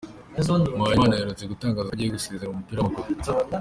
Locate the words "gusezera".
2.15-2.51